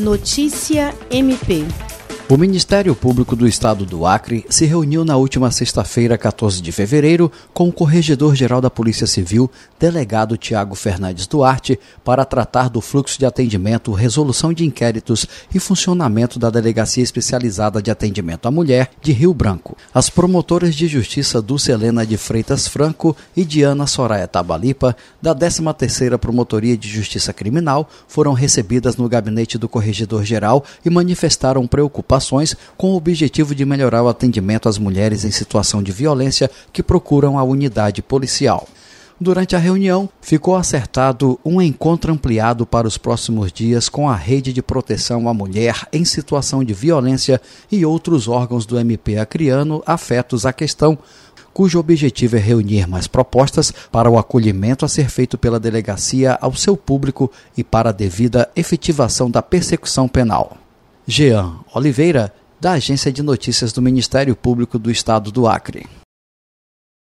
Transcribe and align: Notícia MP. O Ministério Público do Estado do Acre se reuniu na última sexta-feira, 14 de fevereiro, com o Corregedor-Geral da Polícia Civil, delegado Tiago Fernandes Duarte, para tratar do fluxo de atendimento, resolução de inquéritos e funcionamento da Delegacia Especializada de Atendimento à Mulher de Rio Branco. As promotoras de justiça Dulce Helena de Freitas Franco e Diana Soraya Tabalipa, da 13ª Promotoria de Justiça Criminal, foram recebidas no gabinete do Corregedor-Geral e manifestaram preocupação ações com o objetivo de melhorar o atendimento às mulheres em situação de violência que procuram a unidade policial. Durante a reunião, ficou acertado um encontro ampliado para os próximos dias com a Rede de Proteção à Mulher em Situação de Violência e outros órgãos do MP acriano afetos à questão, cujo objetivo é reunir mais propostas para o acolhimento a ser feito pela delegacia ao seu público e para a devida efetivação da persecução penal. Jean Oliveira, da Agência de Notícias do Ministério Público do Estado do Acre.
Notícia 0.00 0.94
MP. 1.10 1.89
O 2.30 2.36
Ministério 2.36 2.94
Público 2.94 3.34
do 3.34 3.44
Estado 3.44 3.84
do 3.84 4.06
Acre 4.06 4.46
se 4.48 4.64
reuniu 4.64 5.04
na 5.04 5.16
última 5.16 5.50
sexta-feira, 5.50 6.16
14 6.16 6.62
de 6.62 6.70
fevereiro, 6.70 7.28
com 7.52 7.68
o 7.68 7.72
Corregedor-Geral 7.72 8.60
da 8.60 8.70
Polícia 8.70 9.04
Civil, 9.04 9.50
delegado 9.80 10.36
Tiago 10.36 10.76
Fernandes 10.76 11.26
Duarte, 11.26 11.76
para 12.04 12.24
tratar 12.24 12.70
do 12.70 12.80
fluxo 12.80 13.18
de 13.18 13.26
atendimento, 13.26 13.90
resolução 13.90 14.52
de 14.52 14.64
inquéritos 14.64 15.26
e 15.52 15.58
funcionamento 15.58 16.38
da 16.38 16.50
Delegacia 16.50 17.02
Especializada 17.02 17.82
de 17.82 17.90
Atendimento 17.90 18.46
à 18.46 18.50
Mulher 18.52 18.92
de 19.02 19.10
Rio 19.10 19.34
Branco. 19.34 19.76
As 19.92 20.08
promotoras 20.08 20.76
de 20.76 20.86
justiça 20.86 21.42
Dulce 21.42 21.72
Helena 21.72 22.06
de 22.06 22.16
Freitas 22.16 22.68
Franco 22.68 23.16
e 23.36 23.44
Diana 23.44 23.88
Soraya 23.88 24.28
Tabalipa, 24.28 24.96
da 25.20 25.34
13ª 25.34 26.16
Promotoria 26.16 26.76
de 26.76 26.88
Justiça 26.88 27.32
Criminal, 27.32 27.90
foram 28.06 28.34
recebidas 28.34 28.96
no 28.96 29.08
gabinete 29.08 29.58
do 29.58 29.68
Corregedor-Geral 29.68 30.64
e 30.84 30.90
manifestaram 30.90 31.66
preocupação 31.66 32.19
ações 32.20 32.54
com 32.76 32.92
o 32.92 32.96
objetivo 32.96 33.54
de 33.54 33.64
melhorar 33.64 34.02
o 34.02 34.08
atendimento 34.08 34.68
às 34.68 34.78
mulheres 34.78 35.24
em 35.24 35.30
situação 35.30 35.82
de 35.82 35.90
violência 35.90 36.50
que 36.72 36.82
procuram 36.82 37.38
a 37.38 37.42
unidade 37.42 38.02
policial. 38.02 38.68
Durante 39.22 39.54
a 39.54 39.58
reunião, 39.58 40.08
ficou 40.22 40.56
acertado 40.56 41.38
um 41.44 41.60
encontro 41.60 42.10
ampliado 42.10 42.64
para 42.64 42.88
os 42.88 42.96
próximos 42.96 43.52
dias 43.52 43.86
com 43.86 44.08
a 44.08 44.16
Rede 44.16 44.50
de 44.50 44.62
Proteção 44.62 45.28
à 45.28 45.34
Mulher 45.34 45.86
em 45.92 46.06
Situação 46.06 46.64
de 46.64 46.72
Violência 46.72 47.38
e 47.70 47.84
outros 47.84 48.28
órgãos 48.28 48.64
do 48.64 48.78
MP 48.78 49.18
acriano 49.18 49.82
afetos 49.84 50.46
à 50.46 50.54
questão, 50.54 50.96
cujo 51.52 51.78
objetivo 51.78 52.36
é 52.36 52.38
reunir 52.38 52.88
mais 52.88 53.06
propostas 53.06 53.70
para 53.92 54.08
o 54.08 54.16
acolhimento 54.16 54.86
a 54.86 54.88
ser 54.88 55.10
feito 55.10 55.36
pela 55.36 55.60
delegacia 55.60 56.38
ao 56.40 56.54
seu 56.54 56.74
público 56.74 57.30
e 57.54 57.62
para 57.62 57.90
a 57.90 57.92
devida 57.92 58.48
efetivação 58.56 59.30
da 59.30 59.42
persecução 59.42 60.08
penal. 60.08 60.56
Jean 61.10 61.58
Oliveira, 61.74 62.32
da 62.60 62.74
Agência 62.74 63.10
de 63.10 63.20
Notícias 63.20 63.72
do 63.72 63.82
Ministério 63.82 64.36
Público 64.36 64.78
do 64.78 64.92
Estado 64.92 65.32
do 65.32 65.48
Acre. 65.48 65.84